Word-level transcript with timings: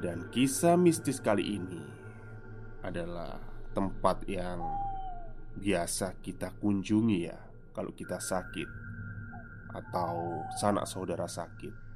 dan 0.00 0.32
kisah 0.32 0.80
mistis 0.80 1.20
kali 1.20 1.60
ini 1.60 1.84
adalah 2.80 3.36
tempat 3.76 4.24
yang 4.24 4.64
biasa 5.60 6.16
kita 6.24 6.56
kunjungi 6.56 7.18
ya 7.28 7.36
kalau 7.76 7.92
kita 7.92 8.16
sakit 8.16 8.68
atau 9.76 10.44
sanak 10.56 10.88
saudara 10.88 11.28
sakit. 11.28 11.92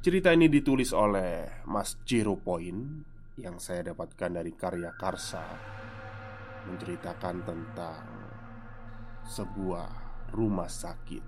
Cerita 0.00 0.32
ini 0.32 0.48
ditulis 0.48 0.96
oleh 0.96 1.66
Mas 1.68 2.00
Jiro 2.08 2.38
Point 2.40 3.04
yang 3.36 3.60
saya 3.60 3.92
dapatkan 3.92 4.30
dari 4.32 4.54
karya 4.56 4.96
Karsa 4.96 5.44
menceritakan 6.64 7.36
tentang 7.44 8.04
sebuah 9.28 9.88
rumah 10.32 10.70
sakit. 10.70 11.24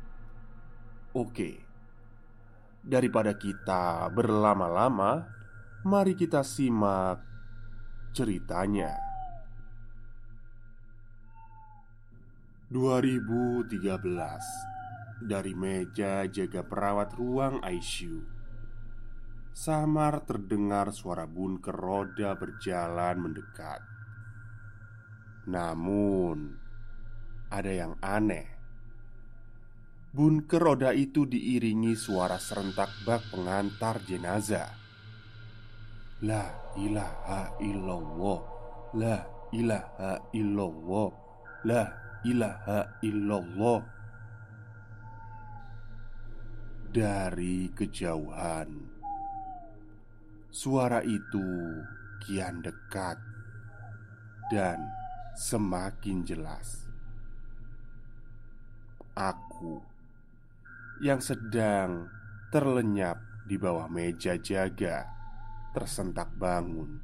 Oke. 1.12 1.50
Daripada 2.82 3.36
kita 3.36 4.08
berlama-lama, 4.10 5.41
Mari 5.82 6.14
kita 6.14 6.46
simak 6.46 7.18
ceritanya. 8.14 8.94
2013 12.70 13.90
Dari 15.26 15.52
meja 15.58 16.22
jaga 16.30 16.62
perawat 16.62 17.18
ruang 17.18 17.58
ICU 17.66 18.22
Samar 19.50 20.22
terdengar 20.22 20.94
suara 20.94 21.26
bunker 21.26 21.74
roda 21.74 22.38
berjalan 22.38 23.18
mendekat. 23.18 23.82
Namun 25.50 26.62
Ada 27.50 27.72
yang 27.74 27.98
aneh. 27.98 28.46
Bunker 30.14 30.62
roda 30.62 30.94
itu 30.94 31.26
diiringi 31.26 31.98
suara 31.98 32.38
serentak 32.38 33.02
bak 33.02 33.34
pengantar 33.34 33.98
jenazah 34.06 34.81
La 36.22 36.46
ilaha 36.78 37.50
illallah. 37.58 38.40
La 38.94 39.26
ilaha 39.50 40.22
illallah. 40.30 41.10
La 41.66 41.82
ilaha 42.22 42.80
illallah. 43.02 43.82
Dari 46.94 47.74
kejauhan. 47.74 48.70
Suara 50.52 51.02
itu 51.02 51.42
kian 52.22 52.62
dekat 52.62 53.18
Dan 54.54 54.78
semakin 55.34 56.22
jelas. 56.22 56.86
Aku 59.18 59.82
Yang 61.02 61.34
sedang 61.34 62.06
terlenyap 62.54 63.18
di 63.42 63.58
bawah 63.58 63.90
meja 63.90 64.38
jaga 64.38 65.21
tersentak 65.72 66.28
bangun. 66.36 67.00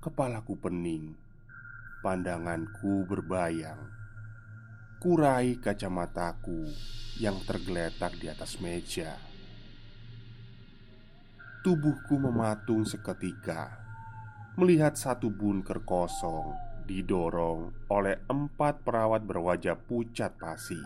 Kepalaku 0.00 0.56
pening, 0.56 1.12
pandanganku 2.00 3.04
berbayang. 3.04 3.92
Kurai 4.96 5.60
kacamataku 5.60 6.64
yang 7.20 7.36
tergeletak 7.44 8.16
di 8.16 8.32
atas 8.32 8.56
meja. 8.64 9.12
Tubuhku 11.60 12.16
mematung 12.16 12.88
seketika 12.88 13.76
melihat 14.56 14.96
satu 14.96 15.28
bunker 15.28 15.84
kosong 15.84 16.56
didorong 16.88 17.76
oleh 17.92 18.24
empat 18.24 18.80
perawat 18.80 19.20
berwajah 19.20 19.76
pucat 19.76 20.32
pasi, 20.40 20.80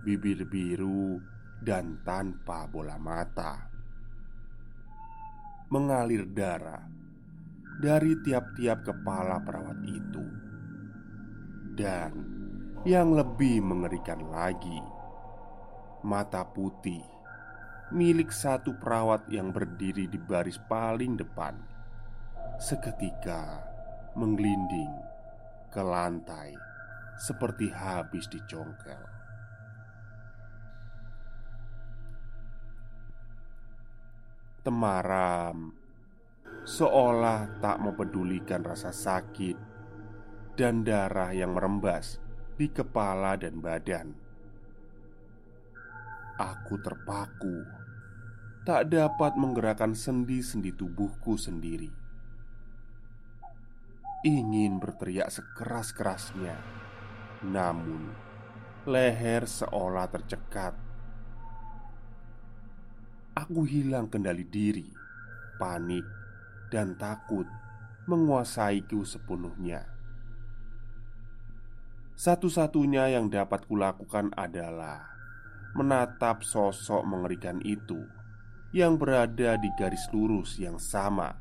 bibir 0.00 0.48
biru, 0.48 1.20
dan 1.60 2.00
tanpa 2.06 2.64
bola 2.70 2.96
mata 2.96 3.71
mengalir 5.72 6.28
darah 6.28 6.84
dari 7.80 8.12
tiap-tiap 8.20 8.84
kepala 8.84 9.40
perawat 9.40 9.80
itu, 9.88 10.26
dan 11.72 12.12
yang 12.84 13.16
lebih 13.16 13.64
mengerikan 13.64 14.20
lagi, 14.28 14.84
mata 16.04 16.44
putih 16.44 17.00
milik 17.88 18.28
satu 18.28 18.76
perawat 18.76 19.24
yang 19.32 19.48
berdiri 19.52 20.08
di 20.08 20.16
baris 20.16 20.60
paling 20.68 21.16
depan 21.16 21.56
seketika 22.56 23.60
menggelinding 24.16 24.92
ke 25.68 25.80
lantai 25.80 26.56
seperti 27.20 27.68
habis 27.68 28.28
dicongkel. 28.28 29.11
Temaram, 34.62 35.74
seolah 36.62 37.58
tak 37.58 37.82
mempedulikan 37.82 38.62
rasa 38.62 38.94
sakit 38.94 39.58
dan 40.54 40.86
darah 40.86 41.34
yang 41.34 41.58
merembas 41.58 42.22
di 42.54 42.70
kepala 42.70 43.34
dan 43.34 43.58
badan. 43.58 44.14
Aku 46.38 46.78
terpaku, 46.78 47.66
tak 48.62 48.94
dapat 48.94 49.34
menggerakkan 49.34 49.98
sendi-sendi 49.98 50.70
tubuhku 50.70 51.34
sendiri. 51.34 51.90
Ingin 54.22 54.78
berteriak 54.78 55.34
sekeras-kerasnya, 55.34 56.54
namun 57.50 58.14
leher 58.86 59.42
seolah 59.42 60.06
tercekat 60.06 60.91
Aku 63.32 63.64
hilang 63.64 64.12
kendali 64.12 64.44
diri, 64.44 64.92
panik, 65.56 66.04
dan 66.68 67.00
takut 67.00 67.48
menguasaiku 68.04 69.08
sepenuhnya. 69.08 69.88
Satu-satunya 72.12 73.08
yang 73.16 73.32
dapat 73.32 73.64
kulakukan 73.64 74.36
adalah 74.36 75.16
menatap 75.72 76.44
sosok 76.44 77.08
mengerikan 77.08 77.56
itu 77.64 78.04
yang 78.76 79.00
berada 79.00 79.56
di 79.56 79.72
garis 79.80 80.04
lurus 80.12 80.60
yang 80.60 80.76
sama 80.76 81.32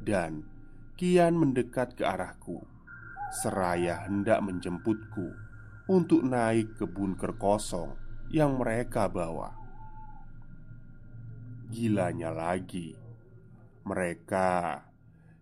dan 0.00 0.48
kian 0.96 1.36
mendekat 1.36 1.92
ke 1.92 2.08
arahku, 2.08 2.64
seraya 3.44 4.08
hendak 4.08 4.40
menjemputku 4.40 5.28
untuk 5.92 6.24
naik 6.24 6.72
ke 6.80 6.88
bunker 6.88 7.36
kosong 7.36 7.92
yang 8.32 8.56
mereka 8.56 9.12
bawa. 9.12 9.63
Gilanya 11.74 12.30
lagi, 12.30 12.94
mereka 13.82 14.86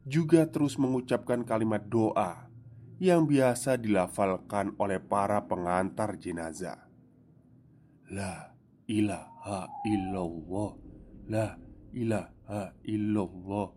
juga 0.09 0.49
terus 0.49 0.81
mengucapkan 0.81 1.45
kalimat 1.45 1.85
doa 1.85 2.49
yang 2.97 3.29
biasa 3.29 3.77
dilafalkan 3.77 4.73
oleh 4.81 4.97
para 4.97 5.45
pengantar 5.45 6.17
jenazah. 6.17 6.89
La 8.09 8.49
ilaha 8.89 9.69
illallah, 9.85 10.73
la 11.29 11.53
ilaha 11.93 12.73
illallah, 12.81 13.69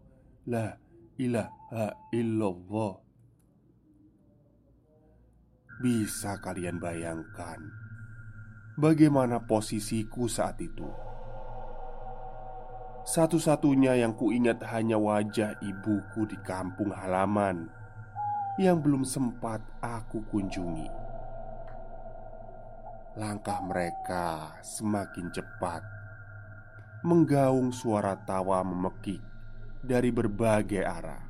la 0.47 0.79
ilaha 1.19 1.87
illallah. 2.15 2.93
Bisa 5.83 6.39
kalian 6.39 6.79
bayangkan 6.79 7.59
bagaimana 8.79 9.43
posisiku 9.43 10.31
saat 10.31 10.63
itu? 10.63 11.04
Satu-satunya 13.05 14.01
yang 14.01 14.17
kuingat 14.17 14.65
hanya 14.65 14.97
wajah 14.97 15.61
ibuku 15.61 16.25
di 16.25 16.41
kampung 16.41 16.89
halaman 16.89 17.69
yang 18.57 18.81
belum 18.81 19.05
sempat 19.05 19.61
aku 19.77 20.25
kunjungi. 20.25 20.89
Langkah 23.13 23.61
mereka 23.61 24.57
semakin 24.65 25.29
cepat, 25.29 25.85
menggaung 27.05 27.69
suara 27.69 28.17
tawa 28.25 28.65
memekik 28.65 29.21
dari 29.85 30.09
berbagai 30.09 30.81
arah. 30.81 31.23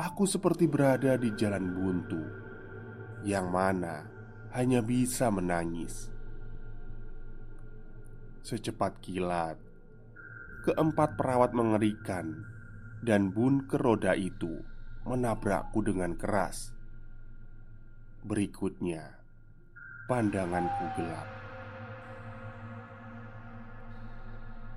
Aku 0.00 0.24
seperti 0.24 0.64
berada 0.64 1.20
di 1.20 1.36
jalan 1.36 1.68
buntu, 1.68 2.24
yang 3.28 3.52
mana 3.52 4.08
hanya 4.56 4.80
bisa 4.80 5.28
menangis 5.28 6.11
Secepat 8.42 8.98
kilat. 8.98 9.54
Keempat 10.66 11.14
perawat 11.14 11.54
mengerikan 11.54 12.42
Dan 12.98 13.30
bunker 13.30 13.78
roda 13.78 14.18
itu 14.18 14.58
Menabrakku 15.06 15.78
dengan 15.78 16.18
keras. 16.18 16.74
Berikutnya 18.26 19.14
Pandanganku 20.10 20.86
gelap. 20.98 21.28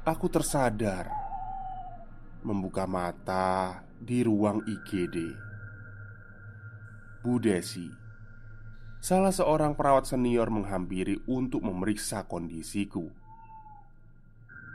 Aku 0.05 0.29
tersadar 0.29 1.09
Membuka 2.45 2.85
mata 2.85 3.81
di 3.97 4.21
ruang 4.21 4.61
IGD 4.61 5.17
Bu 7.25 7.41
Desi 7.41 7.89
Salah 9.01 9.33
seorang 9.33 9.73
perawat 9.73 10.05
senior 10.05 10.53
menghampiri 10.53 11.17
untuk 11.25 11.65
memeriksa 11.65 12.29
kondisiku 12.29 13.24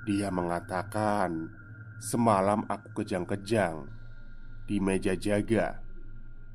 dia 0.08 0.32
mengatakan, 0.32 1.50
"Semalam 2.00 2.64
aku 2.68 3.02
kejang-kejang 3.02 4.00
di 4.70 4.78
meja 4.78 5.18
jaga 5.18 5.82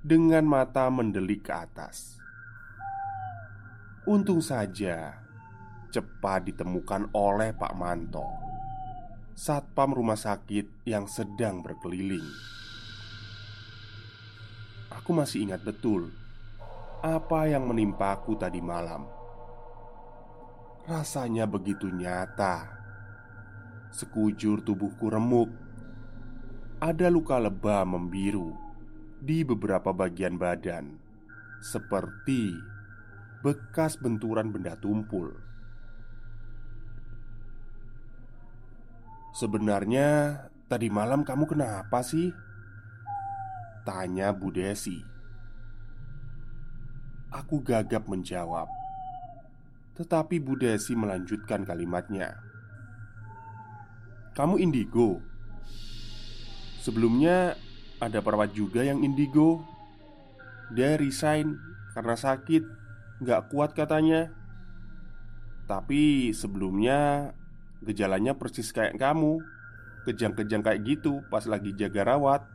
dengan 0.06 0.48
mata 0.48 0.88
mendelik 0.88 1.50
ke 1.50 1.54
atas. 1.54 2.16
Untung 4.08 4.40
saja 4.40 5.20
cepat 5.92 6.48
ditemukan 6.48 7.12
oleh 7.12 7.52
Pak 7.52 7.74
Manto, 7.76 8.24
satpam 9.36 9.92
rumah 9.92 10.16
sakit 10.16 10.88
yang 10.88 11.10
sedang 11.12 11.60
berkeliling. 11.60 12.24
Aku 14.96 15.12
masih 15.12 15.50
ingat 15.50 15.66
betul 15.66 16.14
apa 17.04 17.52
yang 17.52 17.68
menimpaku 17.68 18.40
tadi 18.40 18.64
malam. 18.64 19.04
Rasanya 20.88 21.50
begitu 21.50 21.90
nyata 21.90 22.85
Sekujur 23.96 24.60
tubuhku 24.60 25.08
remuk. 25.08 25.48
Ada 26.84 27.08
luka 27.08 27.40
lebam 27.40 27.96
membiru 27.96 28.52
Di 29.24 29.48
beberapa 29.48 29.96
bagian 29.96 30.36
badan 30.36 31.00
Seperti 31.64 32.52
Bekas 33.40 33.96
benturan 33.96 34.52
benda 34.52 34.76
tumpul. 34.76 35.32
Sebenarnya 39.32 40.44
Tadi 40.68 40.92
malam 40.92 41.24
kamu 41.24 41.48
kenapa 41.56 42.04
sih? 42.04 42.36
Tanya 43.88 44.36
Bu 44.36 44.52
Desi. 44.52 45.00
Aku 47.32 47.64
gagap 47.64 48.12
menjawab 48.12 48.68
Tetapi 49.96 50.44
Bu 50.44 50.60
Desi 50.60 51.00
melanjutkan 51.00 51.64
kalimatnya 51.64 52.45
kamu 54.36 54.60
indigo. 54.60 55.24
Sebelumnya 56.84 57.56
ada 58.04 58.20
perawat 58.20 58.52
juga 58.52 58.84
yang 58.84 59.00
indigo. 59.02 59.64
Dia 60.76 61.00
resign 61.00 61.56
karena 61.96 62.18
sakit 62.20 62.64
Gak 63.24 63.48
kuat 63.48 63.72
katanya. 63.72 64.28
Tapi 65.72 66.36
sebelumnya 66.36 67.32
Gejalanya 67.80 68.36
persis 68.36 68.76
kayak 68.76 69.00
kamu 69.00 69.40
Kejang-kejang 70.04 70.62
kayak 70.62 70.84
gitu 70.86 71.26
pas 71.34 71.42
lagi 71.50 71.74
jaga 71.74 72.14
rawat. 72.14 72.46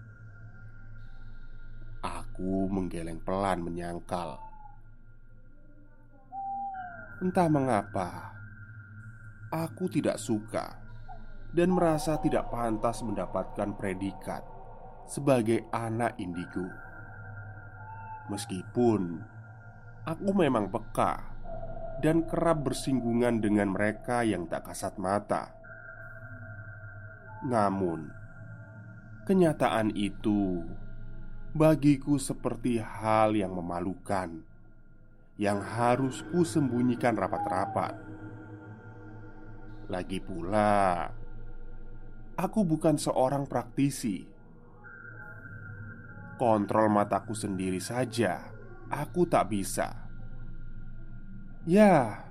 Aku 1.99 2.71
menggeleng 2.71 3.19
pelan 3.19 3.59
menyangkal. 3.67 4.39
Entah 7.19 7.51
mengapa 7.51 8.31
Aku 9.51 9.91
tidak 9.91 10.23
suka 10.23 10.90
dan 11.51 11.75
merasa 11.75 12.19
tidak 12.23 12.51
pantas 12.51 13.03
mendapatkan 13.03 13.75
predikat 13.75 14.43
sebagai 15.11 15.67
anak 15.75 16.15
indigo. 16.23 16.67
Meskipun 18.31 19.19
aku 20.07 20.31
memang 20.31 20.71
peka 20.71 21.27
dan 21.99 22.23
kerap 22.25 22.63
bersinggungan 22.63 23.43
dengan 23.43 23.75
mereka 23.75 24.23
yang 24.23 24.47
tak 24.47 24.71
kasat 24.71 24.95
mata, 25.03 25.51
namun 27.43 28.15
kenyataan 29.27 29.91
itu 29.99 30.63
bagiku 31.51 32.15
seperti 32.15 32.79
hal 32.79 33.35
yang 33.35 33.51
memalukan 33.51 34.47
yang 35.41 35.59
harus 35.59 36.21
kusembunyikan 36.31 37.17
rapat-rapat. 37.17 37.97
Lagi 39.89 40.21
pula, 40.21 41.09
Aku 42.41 42.65
bukan 42.65 42.97
seorang 42.97 43.45
praktisi. 43.45 44.25
Kontrol 46.41 46.89
mataku 46.89 47.37
sendiri 47.37 47.85
saja, 47.85 48.49
aku 48.89 49.29
tak 49.29 49.53
bisa. 49.53 49.93
Ya, 51.69 52.25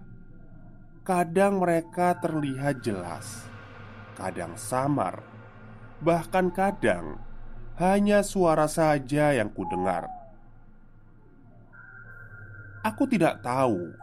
kadang 1.05 1.61
mereka 1.61 2.17
terlihat 2.17 2.81
jelas, 2.81 3.45
kadang 4.17 4.57
samar, 4.57 5.21
bahkan 6.01 6.49
kadang 6.49 7.21
hanya 7.77 8.25
suara 8.25 8.65
saja 8.65 9.29
yang 9.37 9.53
kudengar. 9.53 10.09
Aku 12.81 13.05
tidak 13.05 13.45
tahu 13.45 13.93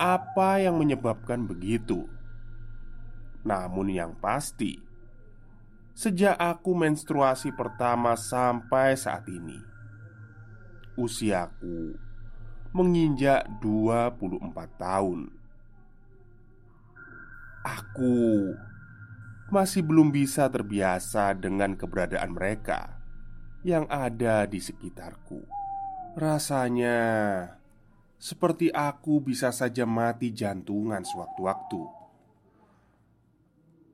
apa 0.00 0.64
yang 0.64 0.80
menyebabkan 0.80 1.44
begitu. 1.44 2.08
Namun, 3.44 3.92
yang 3.92 4.16
pasti, 4.16 4.91
Sejak 6.02 6.34
aku 6.34 6.74
menstruasi 6.74 7.54
pertama 7.54 8.18
sampai 8.18 8.98
saat 8.98 9.22
ini 9.30 9.62
Usiaku 10.98 11.94
menginjak 12.74 13.46
24 13.62 14.50
tahun 14.82 15.30
Aku 17.62 18.50
masih 19.54 19.86
belum 19.86 20.10
bisa 20.10 20.50
terbiasa 20.50 21.38
dengan 21.38 21.78
keberadaan 21.78 22.34
mereka 22.34 22.98
yang 23.62 23.86
ada 23.86 24.42
di 24.50 24.58
sekitarku. 24.58 25.46
Rasanya 26.18 26.98
seperti 28.18 28.74
aku 28.74 29.22
bisa 29.22 29.54
saja 29.54 29.86
mati 29.86 30.34
jantungan 30.34 31.06
sewaktu-waktu. 31.06 32.01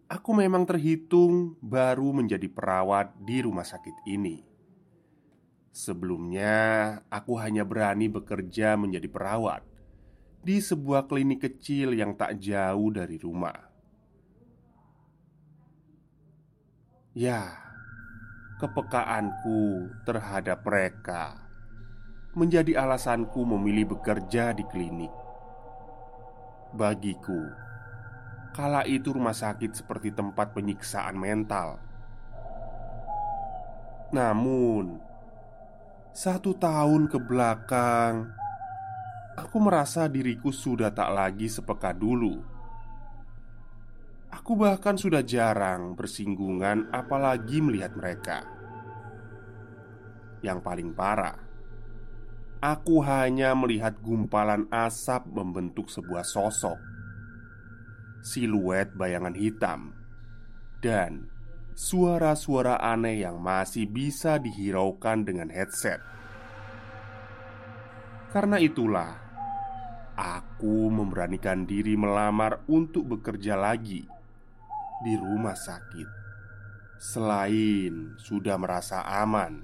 Aku 0.09 0.33
memang 0.33 0.65
terhitung 0.65 1.61
baru 1.61 2.17
menjadi 2.17 2.49
perawat 2.49 3.13
di 3.21 3.45
rumah 3.45 3.69
sakit 3.69 4.09
ini. 4.09 4.41
Sebelumnya, 5.69 6.57
aku 7.13 7.37
hanya 7.37 7.61
berani 7.69 8.09
bekerja 8.09 8.81
menjadi 8.81 9.05
perawat 9.05 9.69
di 10.41 10.65
sebuah 10.65 11.05
klinik 11.13 11.45
kecil 11.45 11.93
yang 11.93 12.17
tak 12.17 12.41
jauh 12.41 12.89
dari 12.89 13.21
rumah. 13.21 13.69
Ya, 17.13 17.61
kepekaanku 18.65 19.93
terhadap 20.09 20.65
mereka 20.65 21.37
menjadi 22.33 22.81
alasanku 22.81 23.45
memilih 23.45 23.93
bekerja 23.93 24.57
di 24.57 24.65
klinik. 24.73 25.13
Bagiku, 26.73 27.68
kala 28.59 28.83
itu 28.91 29.15
rumah 29.15 29.39
sakit 29.39 29.71
seperti 29.71 30.11
tempat 30.11 30.51
penyiksaan 30.51 31.15
mental. 31.15 31.79
Namun, 34.11 34.99
satu 36.11 36.59
tahun 36.59 37.07
ke 37.07 37.23
belakang, 37.23 38.35
aku 39.39 39.57
merasa 39.63 40.11
diriku 40.11 40.51
sudah 40.51 40.91
tak 40.91 41.15
lagi 41.15 41.47
sepeka 41.47 41.95
dulu. 41.95 42.43
Aku 44.35 44.59
bahkan 44.59 44.99
sudah 44.99 45.23
jarang 45.23 45.95
bersinggungan, 45.95 46.91
apalagi 46.91 47.63
melihat 47.63 47.95
mereka. 47.95 48.43
Yang 50.43 50.59
paling 50.67 50.91
parah, 50.99 51.39
aku 52.59 53.07
hanya 53.07 53.55
melihat 53.55 53.95
gumpalan 54.03 54.67
asap 54.75 55.31
membentuk 55.31 55.87
sebuah 55.87 56.27
sosok, 56.27 56.98
siluet 58.23 58.93
bayangan 58.95 59.35
hitam, 59.35 59.95
dan 60.83 61.31
suara-suara 61.79 62.79
aneh 62.83 63.23
yang 63.23 63.39
masih 63.39 63.87
bisa 63.87 64.39
dihiraukan 64.43 65.23
dengan 65.23 65.49
headset. 65.51 66.03
Karena 68.29 68.61
itulah 68.61 69.17
aku 70.19 70.91
memberanikan 70.91 71.65
diri 71.65 71.95
melamar 71.95 72.67
untuk 72.69 73.17
bekerja 73.17 73.55
lagi 73.55 74.05
di 75.01 75.15
rumah 75.15 75.55
sakit. 75.55 76.09
Selain 76.99 78.19
sudah 78.19 78.59
merasa 78.59 79.07
aman, 79.07 79.63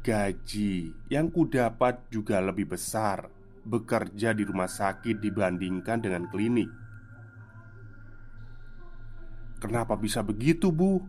gaji 0.00 0.96
yang 1.12 1.28
kudapat 1.28 2.08
juga 2.08 2.40
lebih 2.40 2.72
besar 2.72 3.28
bekerja 3.68 4.32
di 4.32 4.48
rumah 4.48 4.72
sakit 4.72 5.20
dibandingkan 5.20 6.00
dengan 6.00 6.24
klinik. 6.32 6.87
Kenapa 9.58 9.98
bisa 9.98 10.22
begitu, 10.22 10.70
Bu? 10.70 11.02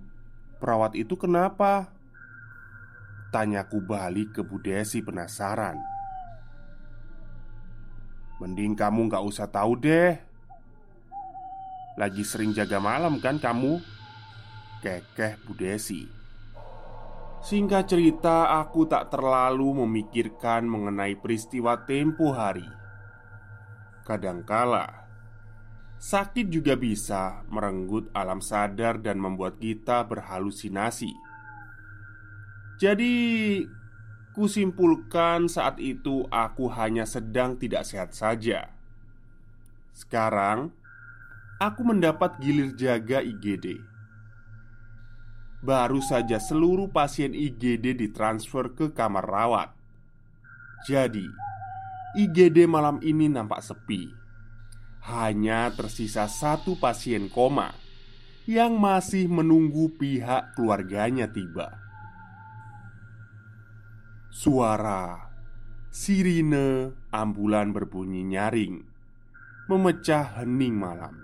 Perawat 0.58 0.98
itu 0.98 1.14
kenapa? 1.14 1.94
Tanyaku 3.30 3.78
balik 3.86 4.36
ke 4.36 4.42
Bu 4.42 4.58
Desi 4.58 5.06
penasaran. 5.06 5.78
Mending 8.42 8.74
kamu 8.74 9.06
gak 9.06 9.22
usah 9.22 9.46
tahu 9.46 9.78
deh. 9.78 10.18
Lagi 11.94 12.26
sering 12.26 12.56
jaga 12.58 12.82
malam 12.82 13.22
kan 13.22 13.38
kamu? 13.38 13.78
Kekeh 14.82 15.38
Bu 15.46 15.54
Desi. 15.54 16.10
Singkat 17.40 17.88
cerita, 17.88 18.52
aku 18.60 18.84
tak 18.84 19.16
terlalu 19.16 19.86
memikirkan 19.86 20.68
mengenai 20.68 21.16
peristiwa 21.16 21.88
tempo 21.88 22.36
hari. 22.36 22.68
Kadangkala, 24.04 25.08
Sakit 26.00 26.48
juga 26.48 26.80
bisa 26.80 27.44
merenggut 27.52 28.08
alam 28.16 28.40
sadar 28.40 29.04
dan 29.04 29.20
membuat 29.20 29.60
kita 29.60 30.08
berhalusinasi. 30.08 31.12
Jadi, 32.80 33.16
kusimpulkan 34.32 35.52
saat 35.52 35.76
itu 35.84 36.24
aku 36.32 36.72
hanya 36.72 37.04
sedang 37.04 37.60
tidak 37.60 37.84
sehat 37.84 38.16
saja. 38.16 38.72
Sekarang, 39.92 40.72
aku 41.60 41.84
mendapat 41.84 42.40
gilir 42.40 42.72
jaga 42.80 43.20
IGD. 43.20 43.84
Baru 45.60 46.00
saja 46.00 46.40
seluruh 46.40 46.88
pasien 46.88 47.36
IGD 47.36 48.00
ditransfer 48.00 48.72
ke 48.72 48.96
kamar 48.96 49.28
rawat. 49.28 49.76
Jadi, 50.88 51.28
IGD 52.16 52.64
malam 52.72 53.04
ini 53.04 53.28
nampak 53.28 53.60
sepi 53.60 54.19
hanya 55.06 55.72
tersisa 55.72 56.28
satu 56.28 56.76
pasien 56.76 57.32
koma 57.32 57.72
yang 58.50 58.76
masih 58.82 59.30
menunggu 59.30 59.94
pihak 59.96 60.58
keluarganya 60.58 61.30
tiba. 61.30 61.80
Suara 64.34 65.30
sirine 65.94 66.96
ambulan 67.10 67.72
berbunyi 67.74 68.26
nyaring, 68.26 68.84
memecah 69.70 70.42
hening 70.42 70.76
malam. 70.76 71.16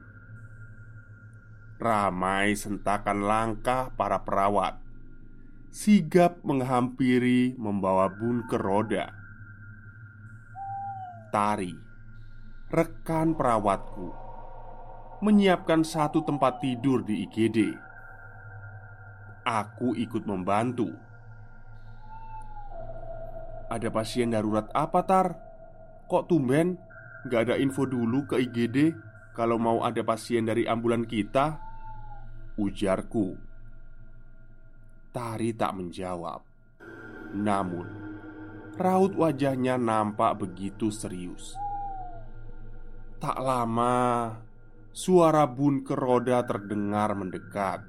Ramai 1.76 2.56
sentakan 2.56 3.28
langkah 3.28 3.92
para 4.00 4.24
perawat 4.24 4.86
sigap 5.76 6.40
menghampiri 6.48 7.52
membawa 7.60 8.08
bunker 8.08 8.64
roda. 8.64 9.12
Tari 11.36 11.85
rekan 12.76 13.32
perawatku 13.40 14.12
menyiapkan 15.24 15.88
satu 15.88 16.28
tempat 16.28 16.60
tidur 16.60 17.08
di 17.08 17.24
IGD. 17.24 17.72
Aku 19.48 19.96
ikut 19.96 20.28
membantu. 20.28 20.92
Ada 23.72 23.88
pasien 23.88 24.36
darurat 24.36 24.68
apa, 24.76 25.08
Tar? 25.08 25.28
Kok 26.12 26.28
tumben 26.28 26.76
gak 27.32 27.48
ada 27.48 27.56
info 27.56 27.88
dulu 27.88 28.28
ke 28.28 28.44
IGD 28.44 28.92
kalau 29.32 29.56
mau 29.56 29.88
ada 29.88 30.04
pasien 30.04 30.44
dari 30.44 30.68
ambulan 30.68 31.08
kita? 31.08 31.56
Ujarku. 32.60 33.40
Tari 35.16 35.56
tak 35.56 35.80
menjawab. 35.80 36.44
Namun, 37.40 37.88
raut 38.76 39.16
wajahnya 39.16 39.80
nampak 39.80 40.44
begitu 40.44 40.92
serius. 40.92 41.65
Tak 43.16 43.40
lama, 43.40 44.28
suara 44.92 45.48
bunker 45.48 45.96
roda 45.96 46.44
terdengar 46.44 47.16
mendekat. 47.16 47.80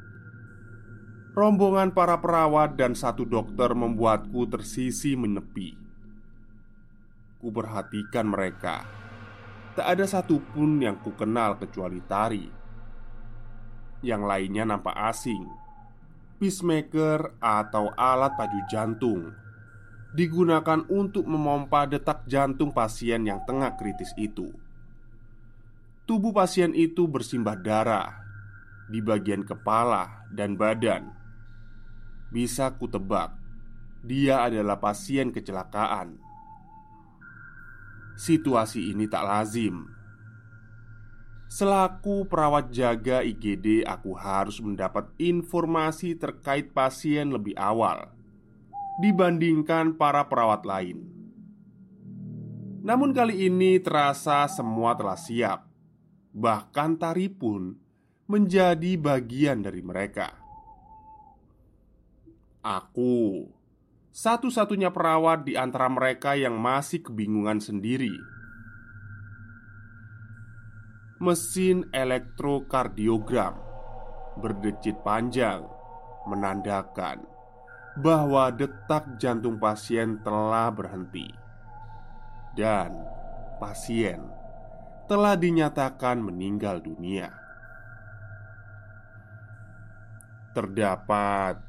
Rombongan 1.34 1.90
para 1.90 2.22
perawat 2.22 2.78
dan 2.78 2.94
satu 2.94 3.26
dokter 3.26 3.74
membuatku 3.74 4.46
tersisi 4.46 5.18
menepi. 5.18 5.74
Ku 7.42 7.50
perhatikan 7.50 8.30
mereka. 8.30 8.86
Tak 9.74 9.86
ada 9.98 10.06
satupun 10.06 10.78
yang 10.78 11.02
ku 11.02 11.10
kenal 11.18 11.58
kecuali 11.58 11.98
Tari. 12.06 12.46
Yang 14.06 14.22
lainnya 14.24 14.64
nampak 14.64 14.94
asing. 15.10 15.42
Peacemaker 16.38 17.34
atau 17.42 17.90
alat 17.98 18.32
paju 18.38 18.60
jantung 18.70 19.34
digunakan 20.16 20.80
untuk 20.88 21.28
memompa 21.28 21.84
detak 21.84 22.24
jantung 22.24 22.72
pasien 22.72 23.28
yang 23.28 23.44
tengah 23.44 23.76
kritis 23.76 24.16
itu. 24.16 24.48
Tubuh 26.06 26.30
pasien 26.30 26.70
itu 26.70 27.10
bersimbah 27.10 27.58
darah 27.58 28.22
di 28.86 29.02
bagian 29.02 29.42
kepala 29.42 30.22
dan 30.30 30.54
badan. 30.54 31.10
Bisa 32.30 32.70
kutebak, 32.78 33.34
dia 34.06 34.46
adalah 34.46 34.78
pasien 34.78 35.34
kecelakaan. 35.34 36.22
Situasi 38.14 38.94
ini 38.94 39.10
tak 39.10 39.26
lazim. 39.26 39.90
Selaku 41.50 42.30
perawat 42.30 42.70
jaga 42.70 43.26
IGD, 43.26 43.82
aku 43.82 44.14
harus 44.14 44.62
mendapat 44.62 45.10
informasi 45.18 46.14
terkait 46.14 46.70
pasien 46.70 47.34
lebih 47.34 47.58
awal 47.58 48.14
dibandingkan 49.02 49.98
para 49.98 50.22
perawat 50.30 50.62
lain. 50.62 51.02
Namun, 52.86 53.10
kali 53.10 53.50
ini 53.50 53.82
terasa 53.82 54.46
semua 54.46 54.94
telah 54.94 55.18
siap 55.18 55.66
bahkan 56.36 57.00
tari 57.00 57.32
pun 57.32 57.72
menjadi 58.28 59.00
bagian 59.00 59.64
dari 59.64 59.80
mereka. 59.80 60.36
Aku 62.60 63.48
satu-satunya 64.12 64.92
perawat 64.92 65.48
di 65.48 65.56
antara 65.56 65.88
mereka 65.88 66.36
yang 66.36 66.60
masih 66.60 67.00
kebingungan 67.00 67.56
sendiri. 67.56 68.12
Mesin 71.16 71.88
elektrokardiogram 71.96 73.56
berdecit 74.36 75.00
panjang 75.00 75.64
menandakan 76.28 77.24
bahwa 77.96 78.52
detak 78.52 79.16
jantung 79.16 79.56
pasien 79.56 80.20
telah 80.20 80.68
berhenti, 80.68 81.32
dan 82.52 82.92
pasien 83.56 84.35
telah 85.06 85.38
dinyatakan 85.38 86.18
meninggal 86.18 86.82
dunia. 86.82 87.30
Terdapat 90.52 91.62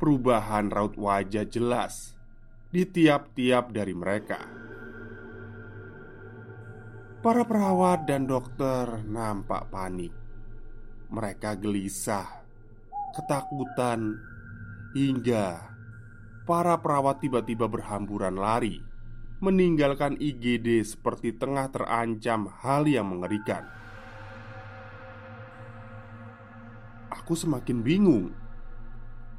perubahan 0.00 0.72
raut 0.72 0.96
wajah 0.96 1.44
jelas 1.44 2.16
di 2.72 2.88
tiap-tiap 2.88 3.70
dari 3.70 3.94
mereka. 3.94 4.40
Para 7.24 7.44
perawat 7.44 8.04
dan 8.04 8.28
dokter 8.28 9.04
nampak 9.08 9.72
panik. 9.72 10.12
Mereka 11.08 11.56
gelisah, 11.56 12.26
ketakutan, 13.16 14.18
hingga 14.92 15.74
para 16.44 16.76
perawat 16.76 17.24
tiba-tiba 17.24 17.66
berhamburan 17.66 18.36
lari, 18.36 18.84
meninggalkan 19.42 20.18
IGD 20.18 20.84
seperti 20.86 21.34
tengah 21.34 21.70
terancam 21.70 22.50
hal 22.62 22.86
yang 22.86 23.10
mengerikan. 23.10 23.66
Aku 27.10 27.32
semakin 27.34 27.80
bingung 27.80 28.36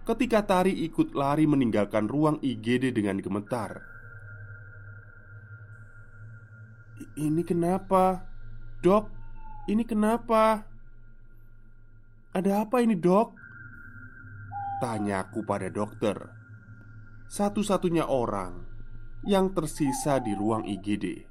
ketika 0.05 0.45
Tari 0.45 0.73
ikut 0.85 1.17
lari 1.17 1.49
meninggalkan 1.49 2.05
ruang 2.05 2.37
IGD 2.41 2.93
dengan 2.93 3.17
gemetar. 3.21 3.81
Ini 7.15 7.41
kenapa, 7.43 8.23
dok? 8.79 9.11
Ini 9.67 9.83
kenapa? 9.83 10.63
Ada 12.35 12.67
apa 12.67 12.83
ini, 12.83 12.95
dok? 12.99 13.35
Tanyaku 14.75 15.47
pada 15.47 15.71
dokter 15.71 16.19
Satu-satunya 17.31 18.11
orang 18.11 18.64
yang 19.25 19.49
tersisa 19.57 20.21
di 20.21 20.37
ruang 20.37 20.69
IGD 20.69 21.25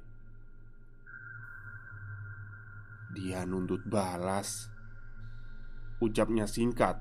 Dia 3.15 3.47
nuntut 3.47 3.87
balas. 3.87 4.67
Ucapnya 6.03 6.43
singkat. 6.43 6.99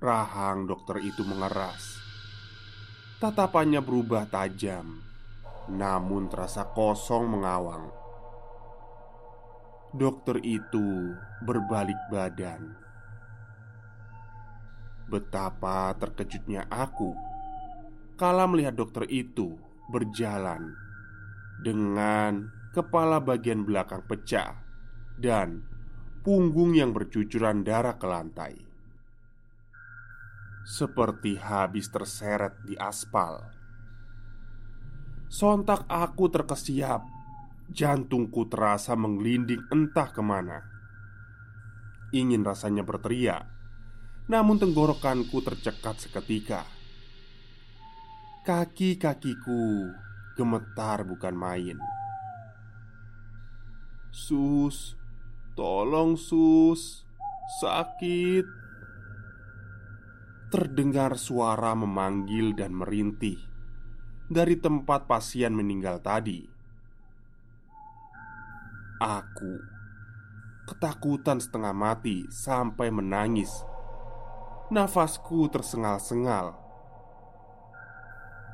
Rahang 0.00 0.64
dokter 0.64 1.04
itu 1.04 1.20
mengeras. 1.20 2.00
Tatapannya 3.20 3.84
berubah 3.84 4.24
tajam 4.24 5.04
Namun 5.68 6.32
terasa 6.32 6.64
kosong 6.72 7.28
mengawang. 7.28 7.92
Dokter 9.92 10.40
itu 10.40 11.12
berbalik 11.44 12.00
badan. 12.08 12.72
Betapa 15.12 15.92
terkejutnya 16.00 16.64
aku 16.72 17.31
kala 18.22 18.46
melihat 18.46 18.78
dokter 18.78 19.02
itu 19.10 19.58
berjalan 19.90 20.78
dengan 21.58 22.54
kepala 22.70 23.18
bagian 23.18 23.66
belakang 23.66 23.98
pecah 24.06 24.62
dan 25.18 25.66
punggung 26.22 26.78
yang 26.78 26.94
bercucuran 26.94 27.66
darah 27.66 27.98
ke 27.98 28.06
lantai, 28.06 28.54
seperti 30.62 31.34
habis 31.34 31.90
terseret 31.90 32.62
di 32.62 32.78
aspal. 32.78 33.42
Sontak 35.26 35.82
aku 35.90 36.30
terkesiap, 36.30 37.02
jantungku 37.74 38.46
terasa 38.46 38.94
menggelinding 38.94 39.66
entah 39.74 40.14
ke 40.14 40.22
mana. 40.22 40.62
Ingin 42.14 42.46
rasanya 42.46 42.86
berteriak, 42.86 43.50
namun 44.30 44.62
tenggorokanku 44.62 45.42
tercekat 45.42 45.98
seketika 45.98 46.81
Kaki-kakiku 48.42 49.94
gemetar 50.34 51.06
bukan 51.06 51.30
main. 51.30 51.78
Sus, 54.10 54.98
tolong 55.54 56.18
sus, 56.18 57.06
sakit. 57.62 58.42
Terdengar 60.50 61.14
suara 61.22 61.72
memanggil 61.78 62.52
dan 62.52 62.74
merintih 62.74 63.38
Dari 64.26 64.58
tempat 64.58 65.06
pasien 65.06 65.54
meninggal 65.54 66.02
tadi. 66.02 66.42
Aku 68.98 69.54
ketakutan 70.66 71.38
setengah 71.38 71.70
mati 71.70 72.26
sampai 72.26 72.90
menangis. 72.90 73.54
Nafasku 74.74 75.46
tersengal-sengal 75.46 76.61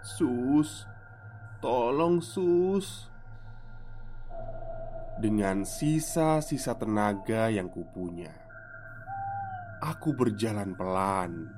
Sus 0.03 0.87
Tolong 1.59 2.23
sus. 2.23 3.11
Dengan 5.19 5.67
sisa-sisa 5.67 6.79
tenaga 6.79 7.51
yang 7.51 7.67
kupunya 7.67 8.31
Aku 9.83 10.15
berjalan 10.15 10.79
pelan 10.79 11.51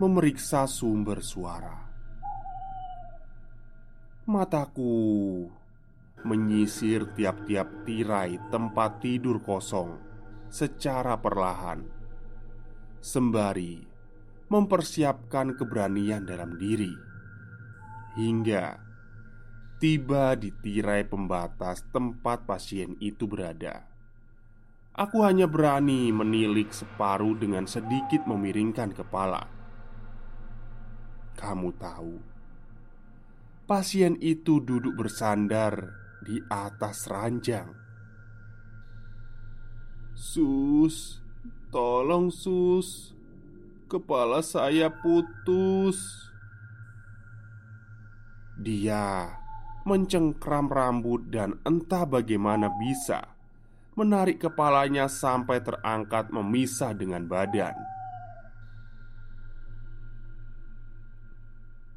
Memeriksa 0.00 0.64
sumber 0.64 1.20
suara. 1.20 1.84
Mataku 4.24 5.44
Menyisir 6.24 7.12
tiap-tiap 7.12 7.84
tirai 7.84 8.40
tempat 8.48 9.04
tidur 9.04 9.44
kosong 9.44 10.00
Secara 10.48 11.20
perlahan 11.20 11.96
sembari 13.06 13.78
mempersiapkan 14.50 15.54
keberanian 15.54 16.26
dalam 16.26 16.58
diri 16.58 17.15
hingga 18.16 18.80
tiba 19.76 20.32
di 20.34 20.48
tirai 20.50 21.04
pembatas 21.04 21.84
tempat 21.92 22.48
pasien 22.48 22.96
itu 22.98 23.28
berada. 23.28 23.84
Aku 24.96 25.20
hanya 25.20 25.44
berani 25.44 26.08
menilik 26.08 26.72
separuh 26.72 27.36
dengan 27.36 27.68
sedikit 27.68 28.24
memiringkan 28.24 28.96
kepala. 28.96 29.44
Kamu 31.36 31.68
tahu, 31.76 32.16
pasien 33.68 34.16
itu 34.24 34.64
duduk 34.64 34.96
bersandar 34.96 35.92
di 36.24 36.40
atas 36.48 37.04
ranjang. 37.12 37.68
Sus, 40.16 41.20
Tolong 41.66 42.32
sus 42.32 43.12
Kepala 43.90 44.40
saya 44.40 44.88
putus 44.88 46.25
Dia 48.56 49.30
mencengkram 49.86 50.66
rambut 50.72 51.28
dan 51.30 51.60
entah 51.62 52.08
bagaimana 52.08 52.72
bisa 52.74 53.36
Menarik 53.96 54.44
kepalanya 54.44 55.08
sampai 55.08 55.64
terangkat 55.64 56.28
memisah 56.28 56.92
dengan 56.92 57.24
badan. 57.24 57.72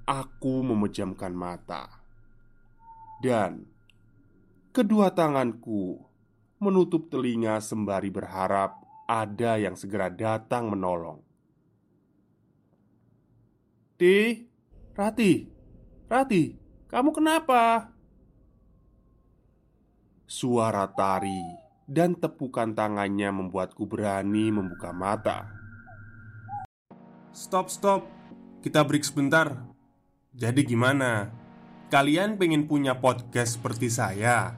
Aku 0.07 0.63
memejamkan 0.63 1.35
mata. 1.35 1.91
Dan 3.19 3.67
Kedua 4.71 5.11
tanganku 5.11 5.99
menutup 6.63 7.11
telinga 7.11 7.59
sembari 7.59 8.07
berharap 8.07 8.79
ada 9.09 9.59
yang 9.59 9.75
segera 9.75 10.07
datang 10.07 10.71
menolong. 10.71 11.19
"Ti, 13.99 14.47
Rati, 14.95 15.58
Rati, 16.09 16.57
kamu 16.89 17.13
kenapa?" 17.13 17.93
Suara 20.25 20.89
tari 20.89 21.41
dan 21.85 22.17
tepukan 22.17 22.73
tangannya 22.73 23.29
membuatku 23.29 23.85
berani 23.85 24.49
membuka 24.49 24.89
mata. 24.89 25.49
Stop, 27.29 27.69
stop, 27.69 28.05
kita 28.65 28.81
break 28.85 29.05
sebentar. 29.05 29.53
Jadi, 30.33 30.65
gimana? 30.65 31.29
Kalian 31.89 32.37
pengen 32.37 32.69
punya 32.69 32.97
podcast 32.97 33.57
seperti 33.57 33.89
saya? 33.89 34.53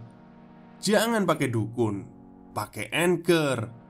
Jangan 0.83 1.23
pakai 1.23 1.47
dukun, 1.47 2.03
pakai 2.51 2.91
anchor 2.91 3.81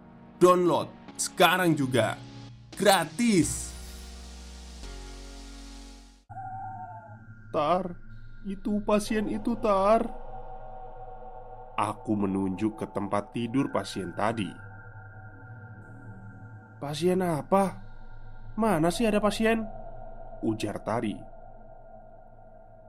Download 0.42 0.90
sekarang 1.22 1.78
juga 1.78 2.18
Gratis 2.74 3.71
Tar, 7.52 7.94
itu 8.48 8.80
pasien 8.82 9.28
itu 9.28 9.54
Tar 9.60 10.08
Aku 11.78 12.16
menunjuk 12.16 12.80
ke 12.80 12.88
tempat 12.90 13.36
tidur 13.36 13.70
pasien 13.70 14.16
tadi 14.16 14.50
Pasien 16.82 17.22
apa? 17.22 17.78
Mana 18.58 18.90
sih 18.90 19.06
ada 19.06 19.22
pasien? 19.22 19.62
Ujar 20.42 20.82
Tari 20.82 21.14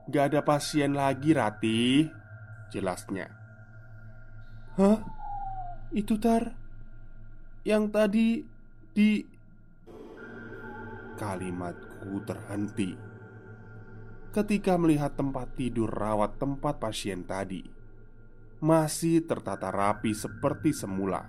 Gak 0.08 0.24
ada 0.32 0.40
pasien 0.42 0.96
lagi 0.96 1.36
Rati 1.36 2.08
Jelasnya 2.72 3.28
Hah? 4.80 4.98
Itu 5.92 6.16
Tar? 6.16 6.62
yang 7.62 7.94
tadi 7.94 8.42
di 8.90 9.22
Kalimatku 11.14 12.18
terhenti 12.26 13.11
ketika 14.32 14.80
melihat 14.80 15.12
tempat 15.12 15.52
tidur 15.54 15.92
rawat 15.92 16.40
tempat 16.40 16.80
pasien 16.80 17.22
tadi 17.22 17.68
masih 18.64 19.26
tertata 19.26 19.68
rapi 19.68 20.16
seperti 20.16 20.72
semula. 20.72 21.28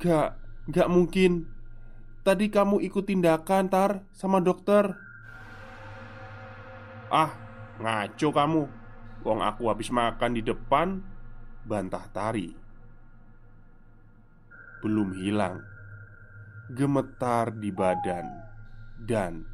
Gak, 0.00 0.38
gak 0.70 0.88
mungkin. 0.88 1.50
Tadi 2.22 2.50
kamu 2.50 2.82
ikut 2.82 3.06
tindakan, 3.06 3.70
Tar, 3.70 4.02
sama 4.10 4.42
dokter. 4.42 4.98
Ah, 7.10 7.30
ngaco 7.78 8.28
kamu. 8.34 8.62
Wong 9.22 9.38
aku 9.42 9.70
habis 9.70 9.90
makan 9.90 10.38
di 10.38 10.42
depan, 10.42 11.02
bantah 11.66 12.06
Tari 12.10 12.66
belum 14.86 15.18
hilang 15.18 15.64
gemetar 16.70 17.54
di 17.54 17.74
badan, 17.74 18.26
dan 19.02 19.46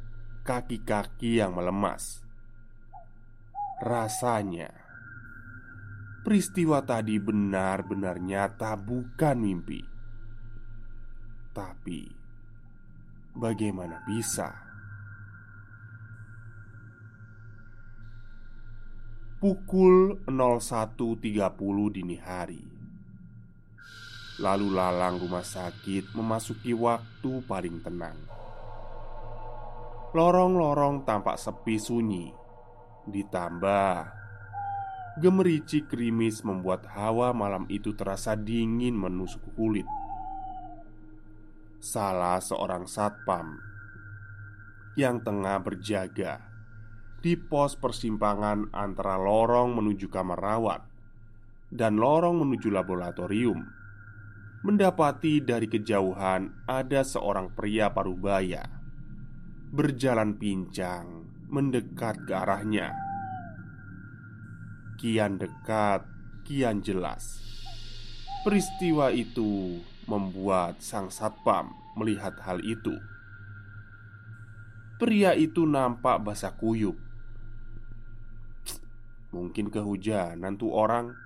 kaki-kaki 0.43 1.39
yang 1.39 1.55
melemas. 1.55 2.19
Rasanya 3.79 4.71
peristiwa 6.23 6.83
tadi 6.83 7.15
benar-benar 7.19 8.19
nyata, 8.19 8.75
bukan 8.75 9.39
mimpi. 9.39 9.81
Tapi 11.55 12.01
bagaimana 13.35 14.03
bisa? 14.03 14.51
Pukul 19.43 20.23
01.30 20.23 21.19
dini 21.91 22.15
hari 22.15 22.63
Lalu 24.39 24.71
lalang 24.71 25.19
rumah 25.19 25.43
sakit 25.43 26.15
memasuki 26.15 26.71
waktu 26.71 27.43
paling 27.43 27.83
tenang 27.83 28.15
Lorong-lorong 30.13 31.09
tampak 31.09 31.41
sepi 31.41 31.81
sunyi. 31.81 32.29
Ditambah 33.09 33.97
Gemericik 35.17 35.89
krimis 35.89 36.45
membuat 36.45 36.85
hawa 36.93 37.33
malam 37.33 37.65
itu 37.65 37.97
terasa 37.97 38.37
dingin 38.37 38.93
menusuk 38.93 39.41
kulit. 39.57 39.89
Salah 41.81 42.37
seorang 42.37 42.85
satpam 42.85 43.57
Yang 44.93 45.25
tengah 45.25 45.57
berjaga 45.65 46.45
di 47.25 47.33
pos 47.33 47.73
persimpangan 47.73 48.69
antara 48.69 49.17
lorong 49.17 49.73
menuju 49.73 50.13
kamar 50.13 50.37
rawat 50.37 50.81
dan 51.73 51.97
lorong 51.97 52.37
menuju 52.37 52.69
laboratorium, 52.69 53.65
mendapati 54.61 55.41
dari 55.41 55.65
kejauhan 55.65 56.69
ada 56.69 57.01
seorang 57.01 57.49
pria 57.49 57.89
parubaya 57.89 58.82
berjalan 59.73 60.37
pincang 60.37 61.25
mendekat 61.49 62.29
ke 62.29 62.33
arahnya. 62.37 62.93
Kian 65.01 65.41
dekat, 65.41 66.05
kian 66.45 66.85
jelas. 66.85 67.41
Peristiwa 68.45 69.09
itu 69.09 69.81
membuat 70.05 70.77
sang 70.77 71.09
satpam 71.09 71.73
melihat 71.97 72.37
hal 72.45 72.61
itu. 72.61 72.93
Pria 75.01 75.33
itu 75.33 75.65
nampak 75.65 76.21
basah 76.21 76.53
kuyup 76.53 76.95
Mungkin 79.33 79.73
kehujanan 79.73 80.55
tuh 80.55 80.69
orang 80.69 81.17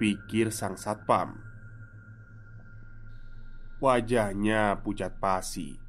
Pikir 0.00 0.48
sang 0.48 0.80
satpam 0.80 1.38
Wajahnya 3.78 4.80
pucat 4.80 5.12
pasi 5.20 5.79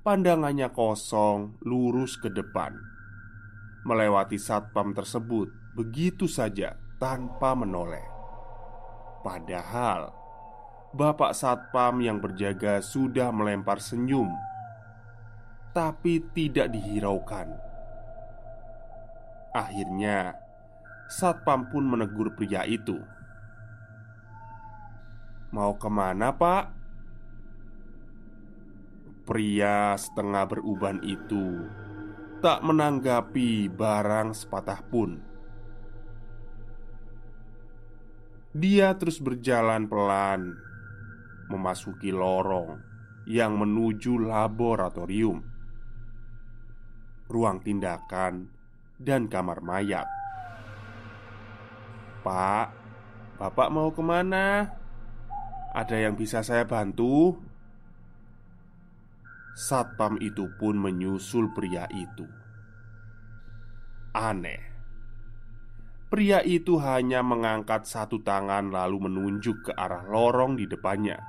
Pandangannya 0.00 0.72
kosong 0.72 1.60
lurus 1.60 2.16
ke 2.16 2.32
depan 2.32 2.72
Melewati 3.84 4.40
satpam 4.40 4.96
tersebut 4.96 5.52
begitu 5.76 6.24
saja 6.24 6.80
tanpa 6.96 7.52
menoleh 7.52 8.04
Padahal 9.20 10.12
Bapak 10.96 11.36
satpam 11.36 12.00
yang 12.00 12.16
berjaga 12.16 12.80
sudah 12.80 13.28
melempar 13.28 13.76
senyum 13.76 14.32
Tapi 15.76 16.24
tidak 16.32 16.72
dihiraukan 16.72 17.70
Akhirnya, 19.50 20.38
satpam 21.10 21.66
pun 21.66 21.82
menegur 21.82 22.30
pria 22.38 22.62
itu. 22.62 23.02
"Mau 25.50 25.74
ke 25.74 25.90
mana, 25.90 26.30
Pak?" 26.30 26.79
Pria 29.30 29.94
setengah 29.94 30.42
beruban 30.50 30.98
itu 31.06 31.62
tak 32.42 32.66
menanggapi 32.66 33.70
barang 33.70 34.34
sepatah 34.34 34.82
pun. 34.90 35.22
Dia 38.50 38.90
terus 38.98 39.22
berjalan 39.22 39.86
pelan, 39.86 40.58
memasuki 41.46 42.10
lorong 42.10 42.82
yang 43.30 43.54
menuju 43.54 44.18
laboratorium, 44.18 45.46
ruang 47.30 47.62
tindakan 47.62 48.50
dan 48.98 49.30
kamar 49.30 49.62
mayat. 49.62 50.10
"Pak, 52.26 52.74
bapak 53.38 53.68
mau 53.70 53.94
ke 53.94 54.02
mana? 54.02 54.74
Ada 55.70 56.02
yang 56.02 56.18
bisa 56.18 56.42
saya 56.42 56.66
bantu?" 56.66 57.49
Satpam 59.60 60.16
itu 60.24 60.48
pun 60.56 60.72
menyusul 60.80 61.52
pria 61.52 61.84
itu. 61.92 62.24
Aneh, 64.16 64.64
pria 66.08 66.40
itu 66.40 66.80
hanya 66.80 67.20
mengangkat 67.20 67.84
satu 67.84 68.24
tangan, 68.24 68.72
lalu 68.72 69.04
menunjuk 69.04 69.68
ke 69.68 69.72
arah 69.76 70.08
lorong 70.08 70.56
di 70.56 70.64
depannya. 70.64 71.20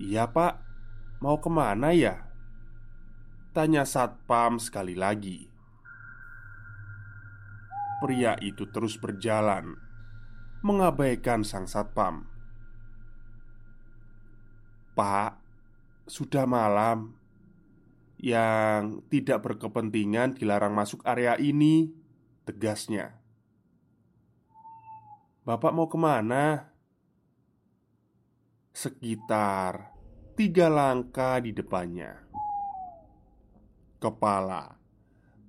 "Iya, 0.00 0.32
Pak, 0.32 0.54
mau 1.20 1.36
ke 1.36 1.52
mana 1.52 1.92
ya?" 1.92 2.24
tanya 3.52 3.84
Satpam 3.84 4.56
sekali 4.56 4.96
lagi. 4.96 5.44
Pria 8.00 8.32
itu 8.40 8.64
terus 8.72 8.96
berjalan 8.96 9.76
Mengabaikan 10.64 11.44
sang 11.44 11.68
satpam 11.68 12.24
Pak, 14.96 15.39
sudah 16.10 16.42
malam 16.50 17.14
Yang 18.18 19.06
tidak 19.06 19.46
berkepentingan 19.46 20.34
dilarang 20.34 20.74
masuk 20.74 21.06
area 21.06 21.38
ini 21.38 21.94
Tegasnya 22.42 23.14
Bapak 25.46 25.70
mau 25.70 25.86
ke 25.86 25.94
mana? 25.94 26.74
Sekitar 28.74 29.94
tiga 30.34 30.66
langkah 30.66 31.38
di 31.38 31.54
depannya 31.54 32.26
Kepala 34.02 34.80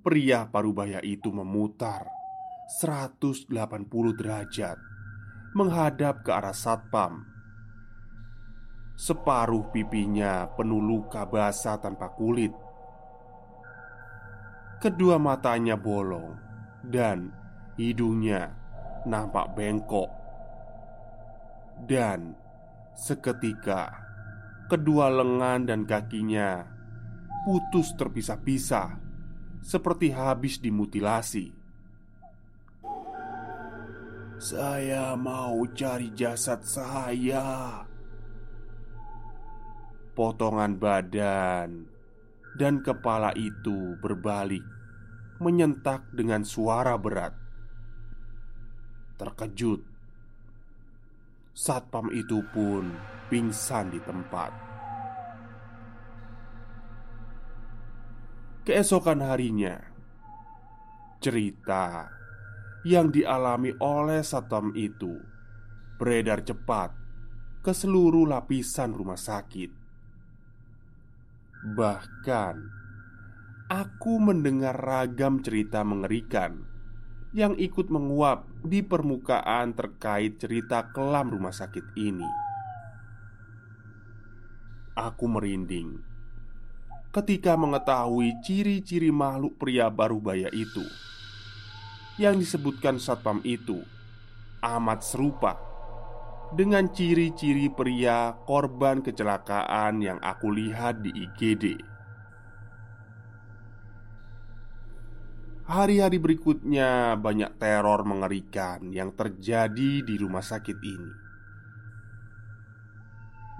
pria 0.01 0.49
parubaya 0.49 0.97
itu 1.01 1.29
memutar 1.29 2.09
180 2.81 3.51
derajat 4.17 4.77
menghadap 5.53 6.23
ke 6.23 6.31
arah 6.31 6.55
satpam. 6.55 7.30
Separuh 9.01 9.73
pipinya 9.73 10.45
penuh 10.53 10.77
luka 10.77 11.25
basah 11.25 11.81
tanpa 11.81 12.13
kulit. 12.13 12.53
Kedua 14.77 15.17
matanya 15.17 15.73
bolong 15.73 16.37
dan 16.85 17.33
hidungnya 17.81 18.53
nampak 19.09 19.57
bengkok. 19.57 20.05
Dan 21.81 22.37
seketika 22.93 23.89
kedua 24.69 25.09
lengan 25.09 25.65
dan 25.65 25.81
kakinya 25.89 26.61
putus 27.41 27.97
terpisah-pisah 27.97 29.01
seperti 29.65 30.13
habis 30.13 30.61
dimutilasi. 30.61 31.49
Saya 34.37 35.17
mau 35.17 35.57
cari 35.73 36.13
jasad 36.13 36.61
saya. 36.61 37.81
Potongan 40.11 40.75
badan 40.75 41.87
dan 42.59 42.83
kepala 42.83 43.31
itu 43.39 43.95
berbalik, 44.03 44.63
menyentak 45.39 46.03
dengan 46.11 46.43
suara 46.43 46.99
berat. 46.99 47.31
Terkejut, 49.15 49.79
satpam 51.55 52.11
itu 52.11 52.43
pun 52.51 52.91
pingsan 53.31 53.95
di 53.95 54.03
tempat. 54.03 54.51
Keesokan 58.67 59.25
harinya, 59.25 59.79
cerita 61.23 62.11
yang 62.83 63.09
dialami 63.09 63.73
oleh 63.79 64.21
satpam 64.21 64.75
itu 64.75 65.17
beredar 65.97 66.45
cepat 66.45 66.93
ke 67.61 67.71
seluruh 67.73 68.25
lapisan 68.25 68.93
rumah 68.93 69.17
sakit. 69.17 69.80
Bahkan, 71.61 72.55
aku 73.69 74.13
mendengar 74.17 74.73
ragam 74.73 75.45
cerita 75.45 75.85
mengerikan 75.85 76.65
yang 77.37 77.53
ikut 77.53 77.87
menguap 77.93 78.49
di 78.65 78.81
permukaan 78.81 79.77
terkait 79.77 80.41
cerita 80.41 80.89
kelam 80.89 81.29
rumah 81.29 81.53
sakit 81.53 81.93
ini. 81.93 82.25
Aku 84.97 85.29
merinding 85.29 86.01
ketika 87.13 87.53
mengetahui 87.53 88.41
ciri-ciri 88.41 89.13
makhluk 89.13 89.59
pria 89.61 89.91
baru 89.91 90.17
baya 90.17 90.49
itu 90.49 90.83
yang 92.17 92.41
disebutkan 92.41 92.97
satpam 92.97 93.37
itu 93.45 93.85
amat 94.65 95.05
serupa 95.05 95.70
dengan 96.51 96.91
ciri-ciri 96.91 97.71
pria 97.71 98.35
korban 98.43 98.99
kecelakaan 98.99 100.03
yang 100.03 100.19
aku 100.19 100.51
lihat 100.51 100.99
di 100.99 101.11
IGD. 101.15 101.79
Hari-hari 105.71 106.19
berikutnya 106.19 107.15
banyak 107.15 107.55
teror 107.55 108.03
mengerikan 108.03 108.91
yang 108.91 109.15
terjadi 109.15 110.03
di 110.03 110.15
rumah 110.19 110.43
sakit 110.43 110.77
ini. 110.83 111.11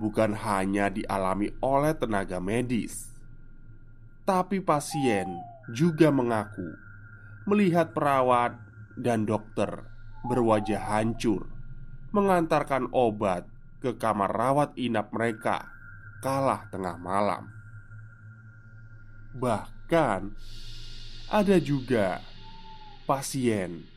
Bukan 0.04 0.36
hanya 0.36 0.92
dialami 0.92 1.56
oleh 1.64 1.96
tenaga 1.96 2.44
medis, 2.44 3.16
tapi 4.28 4.60
pasien 4.60 5.32
juga 5.72 6.12
mengaku 6.12 6.68
melihat 7.48 7.96
perawat 7.96 8.60
dan 9.00 9.24
dokter 9.24 9.88
berwajah 10.28 10.84
hancur 10.84 11.61
mengantarkan 12.12 12.92
obat 12.92 13.48
ke 13.80 13.96
kamar 13.96 14.30
rawat 14.30 14.70
inap 14.76 15.10
mereka 15.16 15.72
kalah 16.22 16.68
tengah 16.70 17.00
malam. 17.00 17.50
Bahkan 19.32 20.22
ada 21.32 21.58
juga 21.64 22.20
pasien 23.08 23.88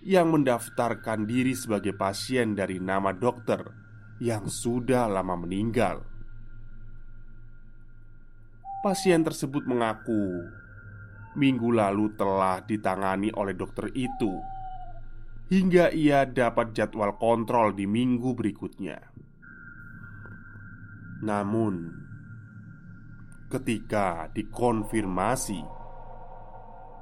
yang 0.00 0.32
mendaftarkan 0.32 1.28
diri 1.28 1.52
sebagai 1.52 1.92
pasien 1.92 2.56
dari 2.56 2.80
nama 2.80 3.12
dokter 3.12 3.60
yang 4.22 4.48
sudah 4.48 5.10
lama 5.10 5.36
meninggal. 5.36 6.06
Pasien 8.80 9.20
tersebut 9.20 9.68
mengaku 9.68 10.48
minggu 11.36 11.68
lalu 11.68 12.16
telah 12.16 12.64
ditangani 12.64 13.28
oleh 13.36 13.52
dokter 13.52 13.92
itu 13.92 14.40
hingga 15.50 15.90
ia 15.90 16.22
dapat 16.30 16.70
jadwal 16.72 17.18
kontrol 17.18 17.74
di 17.74 17.82
minggu 17.84 18.38
berikutnya. 18.38 19.02
Namun, 21.26 21.90
ketika 23.50 24.30
dikonfirmasi 24.30 25.60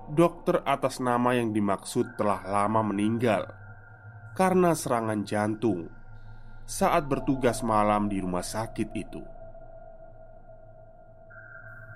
dokter 0.09 0.65
atas 0.65 0.97
nama 0.97 1.37
yang 1.37 1.53
dimaksud 1.53 2.17
telah 2.17 2.41
lama 2.49 2.81
meninggal 2.81 3.45
karena 4.33 4.73
serangan 4.73 5.29
jantung 5.29 5.93
saat 6.65 7.05
bertugas 7.05 7.61
malam 7.61 8.09
di 8.09 8.17
rumah 8.17 8.43
sakit 8.43 8.89
itu. 8.97 9.21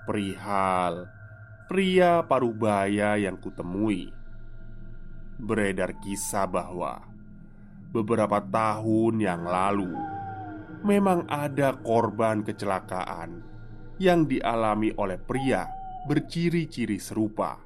Perihal 0.05 1.09
pria 1.65 2.21
parubaya 2.21 3.17
yang 3.17 3.41
kutemui 3.41 4.22
beredar 5.39 5.97
kisah 6.01 6.49
bahwa 6.49 7.01
beberapa 7.93 8.41
tahun 8.41 9.21
yang 9.21 9.45
lalu 9.45 9.93
memang 10.83 11.25
ada 11.29 11.77
korban 11.79 12.43
kecelakaan 12.43 13.41
yang 14.01 14.25
dialami 14.25 14.91
oleh 14.97 15.21
pria 15.21 15.69
berciri-ciri 16.09 16.99
serupa 16.99 17.63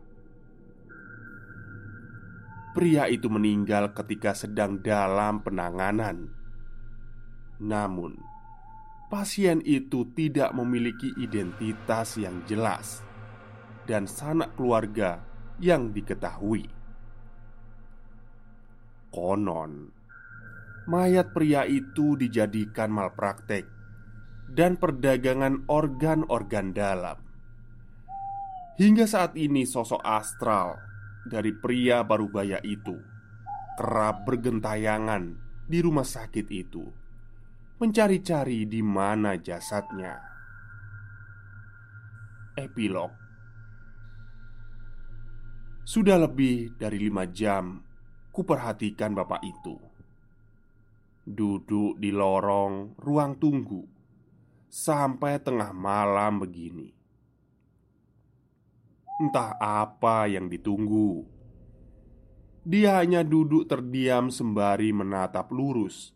Pria 2.77 3.10
itu 3.10 3.25
meninggal 3.25 3.89
ketika 3.89 4.38
sedang 4.38 4.77
dalam 4.77 5.41
penanganan. 5.41 6.30
Namun, 7.58 8.21
pasien 9.10 9.65
itu 9.65 10.06
tidak 10.13 10.53
memiliki 10.53 11.10
identitas 11.17 12.21
yang 12.21 12.45
jelas 12.45 13.01
dan 13.89 14.06
sanak 14.06 14.53
keluarga 14.53 15.25
yang 15.58 15.89
diketahui. 15.89 16.76
Konon, 19.17 19.89
mayat 20.86 21.34
pria 21.34 21.65
itu 21.65 22.13
dijadikan 22.13 22.93
malpraktek 22.93 23.65
dan 24.53 24.77
perdagangan 24.77 25.65
organ-organ 25.65 26.69
dalam. 26.69 27.17
Hingga 28.77 29.10
saat 29.10 29.34
ini, 29.34 29.65
sosok 29.65 30.06
astral 30.06 30.77
dari 31.25 31.49
pria 31.49 32.06
Barubaya 32.06 32.62
itu 32.62 32.93
kerap 33.73 34.21
bergentayangan 34.30 35.34
di 35.65 35.82
rumah 35.82 36.06
sakit 36.06 36.47
itu, 36.53 36.86
mencari-cari 37.82 38.69
di 38.69 38.86
mana 38.86 39.34
jasadnya. 39.34 40.13
Epilog 42.53 43.10
Sudah 45.82 46.21
lebih 46.21 46.77
dari 46.77 47.01
lima 47.01 47.25
jam 47.34 47.87
Kuperhatikan 48.38 49.17
bapak 49.17 49.41
itu 49.41 49.82
Duduk 51.26 51.97
di 51.97 52.13
lorong 52.13 52.93
ruang 53.02 53.34
tunggu 53.41 53.82
Sampai 54.69 55.41
tengah 55.41 55.73
malam 55.73 56.45
begini 56.45 56.97
Entah 59.17 59.58
apa 59.58 60.30
yang 60.30 60.45
ditunggu. 60.45 61.26
Dia 62.62 63.02
hanya 63.02 63.26
duduk 63.26 63.65
terdiam 63.65 64.30
sembari 64.30 64.93
menatap 64.93 65.50
lurus 65.50 66.13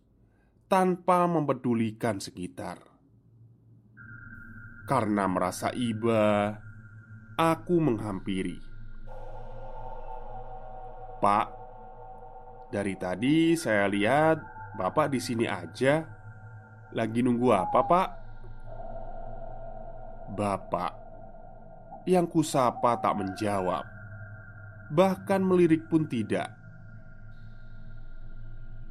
tanpa 0.70 1.26
mempedulikan 1.26 2.22
sekitar. 2.22 2.78
Karena 4.86 5.26
merasa 5.26 5.74
iba, 5.74 6.54
aku 7.42 7.76
menghampiri. 7.82 8.62
Pak, 11.26 11.61
dari 12.72 12.96
tadi 12.96 13.54
saya 13.60 13.86
lihat 13.92 14.40
Bapak 14.72 15.12
di 15.12 15.20
sini 15.20 15.46
aja. 15.46 16.08
Lagi 16.92 17.24
nunggu 17.24 17.52
apa, 17.56 17.80
Pak? 17.88 18.10
Bapak 20.32 20.92
yang 22.10 22.26
kusapa 22.26 22.98
tak 22.98 23.14
menjawab, 23.14 23.86
bahkan 24.90 25.44
melirik 25.44 25.86
pun 25.86 26.10
tidak. 26.10 26.50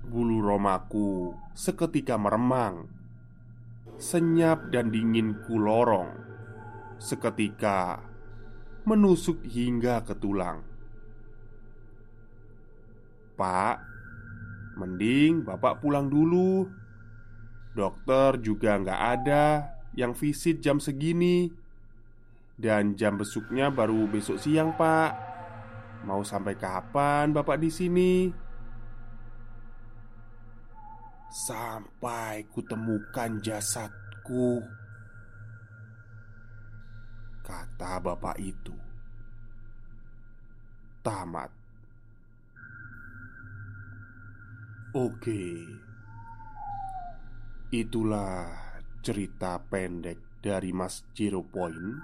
Bulu 0.07 0.43
romaku 0.43 1.35
seketika 1.55 2.15
meremang, 2.15 2.87
senyap 3.99 4.71
dan 4.71 4.95
dingin 4.95 5.43
lorong, 5.51 6.11
seketika 7.03 7.99
menusuk 8.87 9.43
hingga 9.43 10.07
ke 10.07 10.15
tulang. 10.19 10.70
Pak, 13.41 13.77
mending 14.77 15.49
bapak 15.49 15.81
pulang 15.81 16.13
dulu. 16.13 16.69
Dokter 17.73 18.37
juga 18.45 18.77
nggak 18.77 19.01
ada 19.17 19.73
yang 19.97 20.13
visit 20.13 20.61
jam 20.61 20.77
segini. 20.77 21.49
Dan 22.61 22.93
jam 22.93 23.17
besuknya 23.17 23.73
baru 23.73 24.05
besok 24.05 24.37
siang, 24.37 24.77
Pak. 24.77 25.31
Mau 26.05 26.25
sampai 26.25 26.57
kapan 26.57 27.33
Bapak 27.33 27.61
di 27.61 27.69
sini? 27.69 28.13
Sampai 31.31 32.49
kutemukan 32.51 33.39
jasadku 33.39 34.65
Kata 37.45 38.03
bapak 38.03 38.37
itu 38.43 38.75
Tamat 41.07 41.60
Oke 44.91 45.71
Itulah 47.71 48.51
cerita 48.99 49.63
pendek 49.63 50.43
dari 50.43 50.75
Mas 50.75 51.07
Zero 51.15 51.47
Point 51.47 52.03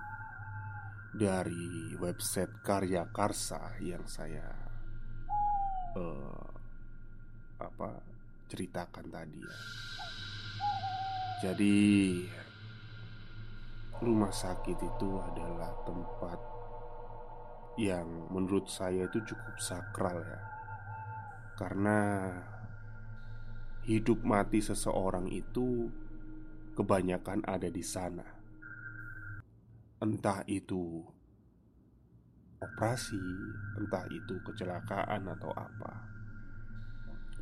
dari 1.11 1.99
website 1.99 2.63
Karya 2.63 3.11
Karsa 3.11 3.75
yang 3.83 4.07
saya 4.07 4.47
uh, 5.99 6.47
apa 7.59 7.91
ceritakan 8.47 9.11
tadi 9.11 9.41
ya. 9.43 9.59
Jadi 11.43 11.77
rumah 13.99 14.31
sakit 14.31 14.79
itu 14.79 15.11
adalah 15.27 15.75
tempat 15.83 16.41
yang 17.83 18.31
menurut 18.31 18.71
saya 18.71 19.11
itu 19.11 19.19
cukup 19.27 19.59
sakral 19.59 20.23
ya. 20.23 20.41
Karena 21.59 21.99
hidup 23.87 24.27
mati 24.27 24.59
seseorang 24.59 25.31
itu 25.31 25.87
kebanyakan 26.75 27.47
ada 27.47 27.71
di 27.71 27.81
sana 27.87 28.37
Entah 29.97 30.45
itu 30.45 31.01
operasi, 32.61 33.17
entah 33.81 34.05
itu 34.13 34.37
kecelakaan 34.45 35.25
atau 35.25 35.49
apa. 35.57 35.93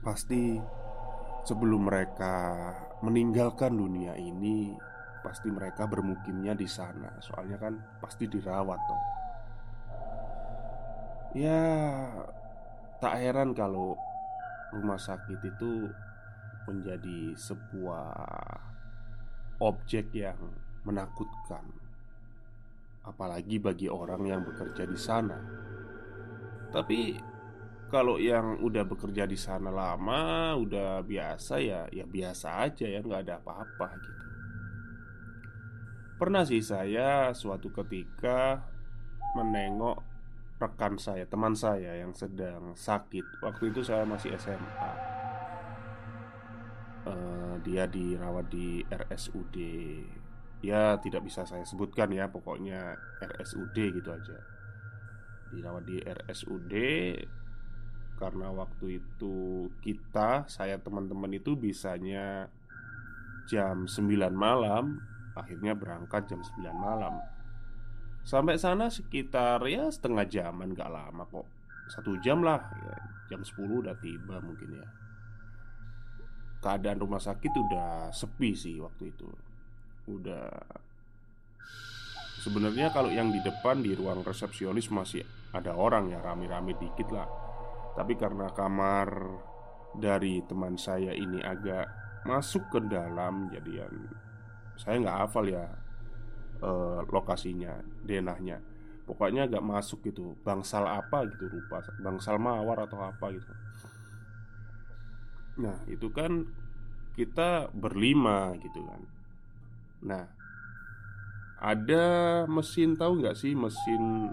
Pasti 0.07 0.55
sebelum 1.43 1.91
mereka 1.91 2.71
meninggalkan 3.03 3.75
dunia 3.75 4.15
ini, 4.15 4.71
pasti 5.27 5.51
mereka 5.51 5.91
bermukimnya 5.91 6.55
di 6.55 6.71
sana. 6.71 7.11
Soalnya 7.19 7.59
kan 7.59 7.75
pasti 7.99 8.31
dirawat 8.31 8.81
toh. 8.87 9.03
Ya, 11.35 11.67
tak 13.03 13.19
heran 13.19 13.51
kalau 13.51 13.99
rumah 14.71 15.03
sakit 15.03 15.43
itu 15.43 15.91
menjadi 16.69 17.37
sebuah 17.37 18.13
objek 19.61 20.13
yang 20.17 20.39
menakutkan, 20.85 21.65
apalagi 23.05 23.57
bagi 23.61 23.89
orang 23.89 24.23
yang 24.29 24.43
bekerja 24.45 24.85
di 24.85 24.99
sana. 24.99 25.39
Tapi 26.73 27.17
kalau 27.93 28.19
yang 28.19 28.59
udah 28.59 28.83
bekerja 28.83 29.29
di 29.29 29.39
sana 29.39 29.71
lama, 29.71 30.57
udah 30.59 31.05
biasa 31.07 31.63
ya, 31.63 31.87
ya 31.95 32.03
biasa 32.03 32.67
aja 32.67 32.91
ya, 32.91 32.99
nggak 32.99 33.23
ada 33.29 33.39
apa-apa 33.39 33.89
gitu. 34.03 34.25
Pernah 36.19 36.43
sih 36.43 36.63
saya 36.63 37.31
suatu 37.35 37.71
ketika 37.71 38.63
menengok 39.35 39.99
rekan 40.59 40.95
saya, 40.97 41.27
teman 41.27 41.53
saya 41.59 41.99
yang 41.99 42.15
sedang 42.15 42.73
sakit. 42.79 43.43
Waktu 43.43 43.75
itu 43.75 43.83
saya 43.83 44.07
masih 44.07 44.35
SMA. 44.39 44.93
Eh, 47.05 47.55
dia 47.61 47.85
dirawat 47.85 48.49
di 48.49 48.81
RSUD. 48.89 49.57
Ya 50.65 50.97
tidak 50.97 51.29
bisa 51.29 51.45
saya 51.45 51.65
sebutkan 51.69 52.09
ya, 52.09 52.33
pokoknya 52.33 52.97
RSUD 53.21 53.77
gitu 53.77 54.09
aja. 54.09 54.41
Dirawat 55.53 55.85
di 55.85 56.01
RSUD 56.01 56.73
karena 58.15 58.47
waktu 58.55 59.03
itu 59.03 59.69
kita, 59.83 60.47
saya 60.47 60.79
teman-teman 60.79 61.35
itu 61.35 61.59
bisanya 61.59 62.47
jam 63.51 63.85
9 63.91 64.33
malam 64.33 65.03
Akhirnya 65.35 65.75
berangkat 65.75 66.31
jam 66.31 66.41
9 66.41 66.63
malam 66.79 67.19
Sampai 68.23 68.57
sana 68.57 68.89
sekitar 68.89 69.61
ya 69.67 69.91
setengah 69.91 70.25
jaman 70.25 70.73
gak 70.73 70.89
lama 70.89 71.27
kok 71.27 71.45
Satu 71.91 72.17
jam 72.23 72.41
lah 72.41 72.63
ya, 72.87 72.97
Jam 73.35 73.43
10 73.43 73.83
udah 73.85 73.99
tiba 73.99 74.39
mungkin 74.41 74.79
ya 74.79 74.87
Keadaan 76.65 76.97
rumah 76.97 77.21
sakit 77.21 77.53
udah 77.53 78.09
sepi 78.09 78.57
sih 78.57 78.81
waktu 78.81 79.13
itu. 79.13 79.29
Udah 80.09 80.49
Sebenarnya 82.45 82.93
kalau 82.93 83.09
yang 83.09 83.33
di 83.33 83.41
depan 83.41 83.81
di 83.81 83.97
ruang 83.97 84.21
resepsionis 84.21 84.93
masih 84.93 85.25
ada 85.57 85.73
orang 85.73 86.13
ya 86.13 86.21
rame-rame 86.21 86.77
dikit 86.77 87.09
lah. 87.09 87.25
Tapi 87.97 88.21
karena 88.21 88.53
kamar 88.53 89.09
dari 89.97 90.45
teman 90.45 90.77
saya 90.77 91.17
ini 91.17 91.41
agak 91.41 91.89
masuk 92.29 92.69
ke 92.69 92.85
dalam 92.85 93.49
Jadi 93.49 93.73
yang 93.81 93.95
saya 94.77 95.01
nggak 95.01 95.19
hafal 95.25 95.49
ya 95.49 95.65
eh, 96.61 97.01
lokasinya, 97.09 97.81
denahnya. 98.05 98.61
Pokoknya 99.09 99.49
agak 99.49 99.65
masuk 99.65 100.05
gitu 100.05 100.37
Bangsal 100.45 100.85
apa 100.89 101.29
gitu 101.29 101.45
rupa 101.49 101.81
Bangsal 102.01 102.41
mawar 102.41 102.89
atau 102.89 103.05
apa 103.05 103.33
gitu 103.37 103.53
Nah. 105.59 105.79
Itu 105.87 106.11
kan 106.11 106.47
kita 107.15 107.71
berlima 107.71 108.59
gitu 108.59 108.83
kan. 108.91 109.03
Nah 110.05 110.25
ada 111.65 112.05
mesin 112.45 112.99
tahu 112.99 113.25
nggak 113.25 113.39
sih 113.39 113.57
mesin 113.57 114.29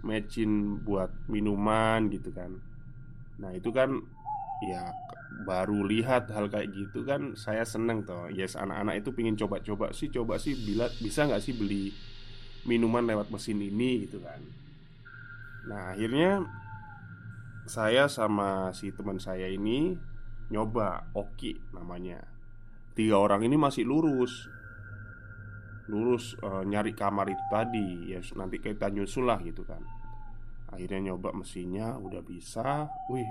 mecin 0.00 0.80
buat 0.80 1.12
minuman 1.28 2.08
gitu 2.08 2.30
kan? 2.32 2.56
Nah 3.36 3.52
itu 3.52 3.68
kan 3.74 4.00
ya 4.64 4.94
baru 5.44 5.84
lihat 5.84 6.30
hal 6.32 6.48
kayak 6.48 6.72
gitu 6.72 7.02
kan 7.04 7.34
saya 7.34 7.66
seneng 7.66 8.06
toh. 8.06 8.30
Yes 8.30 8.54
anak-anak 8.54 9.02
itu 9.02 9.10
pingin 9.12 9.36
coba-coba 9.36 9.92
sih 9.92 10.08
Coba 10.08 10.38
sih 10.38 10.54
bila, 10.54 10.88
bisa 11.02 11.26
nggak 11.26 11.42
sih 11.42 11.52
beli 11.52 11.92
minuman 12.64 13.04
lewat 13.04 13.28
mesin 13.28 13.58
ini 13.60 14.06
gitu 14.06 14.22
kan. 14.22 14.40
Nah 15.68 15.98
akhirnya 15.98 16.46
saya 17.66 18.08
sama 18.08 18.72
si 18.72 18.94
teman 18.94 19.20
saya 19.20 19.50
ini 19.50 19.98
nyoba 20.50 21.14
Oki 21.14 21.54
namanya. 21.72 22.18
Tiga 22.92 23.16
orang 23.22 23.46
ini 23.46 23.56
masih 23.56 23.86
lurus. 23.86 24.50
Lurus 25.86 26.34
e, 26.38 26.48
nyari 26.66 26.92
kamar 26.92 27.30
itu 27.30 27.44
tadi. 27.48 28.12
Ya 28.12 28.20
nanti 28.36 28.58
kita 28.58 28.90
nyusul 28.90 29.30
lah 29.30 29.38
gitu 29.40 29.62
kan. 29.62 29.80
Akhirnya 30.70 31.10
nyoba 31.10 31.34
mesinnya 31.34 31.96
udah 31.96 32.22
bisa. 32.22 32.90
Wih 33.08 33.26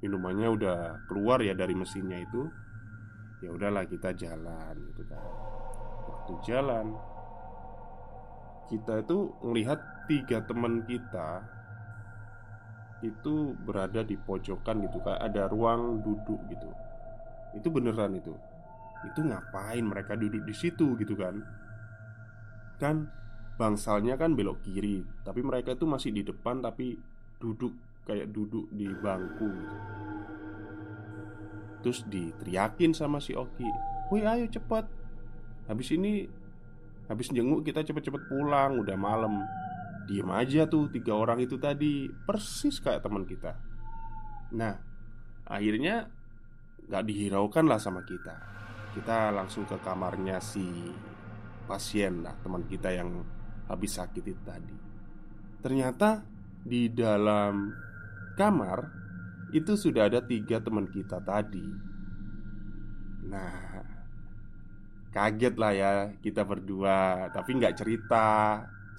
minumannya 0.00 0.48
udah 0.48 0.78
keluar 1.08 1.40
ya 1.40 1.56
dari 1.56 1.72
mesinnya 1.72 2.20
itu. 2.20 2.44
Ya 3.40 3.50
udahlah 3.56 3.88
kita 3.88 4.12
jalan 4.12 4.76
gitu 4.92 5.02
kan. 5.08 5.24
Waktu 6.08 6.34
jalan 6.44 6.86
Kita 8.70 9.02
itu 9.02 9.34
melihat 9.42 9.82
tiga 10.06 10.46
teman 10.46 10.86
kita 10.86 11.42
Itu 13.00 13.56
berada 13.56 14.04
di 14.04 14.16
pojokan 14.20 14.84
gitu 14.84 15.00
Kayak 15.00 15.20
ada 15.32 15.42
ruang 15.48 16.04
duduk 16.04 16.40
gitu. 16.52 16.68
Itu 17.56 17.68
beneran 17.72 18.20
itu. 18.20 18.36
Itu 19.08 19.24
ngapain 19.24 19.80
mereka 19.80 20.14
duduk 20.14 20.44
di 20.44 20.52
situ 20.52 20.94
gitu 21.00 21.16
kan? 21.16 21.40
Kan 22.76 23.08
bangsalnya 23.56 24.16
kan 24.16 24.32
belok 24.32 24.64
kiri 24.64 25.04
Tapi 25.20 25.40
mereka 25.44 25.76
itu 25.76 25.84
masih 25.84 26.12
di 26.12 26.24
depan 26.24 26.60
tapi 26.60 26.96
duduk 27.40 27.72
Kayak 28.04 28.32
duduk 28.32 28.68
di 28.72 28.88
bangku 28.88 29.48
gitu. 29.48 29.76
Terus 31.80 32.04
diteriakin 32.08 32.92
sama 32.92 33.20
si 33.24 33.32
Oki 33.32 33.68
Woi 34.12 34.26
ayo 34.26 34.44
cepet. 34.52 34.84
Habis 35.68 35.88
ini 35.96 36.28
Habis 37.08 37.32
jenguk 37.32 37.64
kita 37.64 37.80
cepet-cepet 37.80 38.28
pulang 38.28 38.76
Udah 38.84 38.94
malam 39.00 39.40
Diem 40.08 40.30
aja 40.32 40.64
tuh 40.66 40.88
tiga 40.88 41.12
orang 41.16 41.42
itu 41.42 41.60
tadi 41.60 42.08
Persis 42.08 42.80
kayak 42.80 43.04
teman 43.04 43.24
kita. 43.28 43.56
Nah 44.54 44.90
Akhirnya 45.50 46.06
Gak 46.90 47.06
dihiraukan 47.06 47.70
lah 47.70 47.78
sama 47.78 48.02
kita. 48.02 48.34
Kita 48.94 49.30
langsung 49.30 49.66
ke 49.66 49.78
kamarnya 49.78 50.42
si 50.42 50.66
Pasien 51.66 52.26
lah 52.26 52.34
Teman 52.42 52.66
kita 52.66 52.90
yang 52.90 53.22
habis 53.70 53.94
sakit 53.98 54.24
itu 54.26 54.42
tadi. 54.42 54.74
Ternyata 55.62 56.22
di 56.60 56.90
dalam 56.90 57.70
kamar 58.34 58.78
itu 59.50 59.74
sudah 59.74 60.06
ada 60.10 60.22
tiga 60.22 60.62
teman 60.62 60.90
kita 60.90 61.22
tadi. 61.22 61.66
Nah 63.30 63.82
Kaget 65.10 65.54
lah 65.58 65.72
ya 65.74 65.90
kita 66.22 66.46
berdua 66.46 67.26
Tapi 67.34 67.50
nggak 67.58 67.74
cerita 67.82 68.26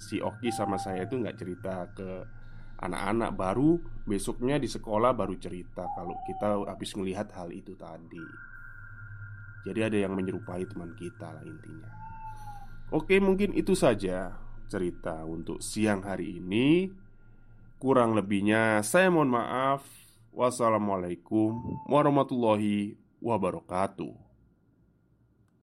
Si 0.02 0.18
Oki 0.18 0.50
sama 0.50 0.82
saya 0.82 1.06
itu 1.06 1.14
nggak 1.14 1.38
cerita 1.38 1.86
ke 1.94 2.26
anak-anak 2.82 3.30
Baru 3.38 3.78
besoknya 4.02 4.58
di 4.58 4.66
sekolah 4.66 5.14
baru 5.14 5.38
cerita 5.38 5.86
Kalau 5.94 6.18
kita 6.26 6.66
habis 6.66 6.90
melihat 6.98 7.30
hal 7.38 7.54
itu 7.54 7.78
tadi 7.78 8.26
Jadi 9.62 9.78
ada 9.78 9.98
yang 10.02 10.18
menyerupai 10.18 10.66
teman 10.66 10.90
kita 10.98 11.30
lah 11.30 11.46
intinya 11.46 11.90
Oke 12.92 13.22
mungkin 13.22 13.56
itu 13.56 13.72
saja 13.72 14.36
cerita 14.72 15.28
untuk 15.28 15.60
siang 15.60 16.00
hari 16.00 16.40
ini. 16.40 16.88
Kurang 17.76 18.16
lebihnya, 18.16 18.80
saya 18.80 19.12
mohon 19.12 19.28
maaf. 19.28 19.84
Wassalamualaikum 20.32 21.60
warahmatullahi 21.92 22.96
wabarakatuh. 23.20 24.21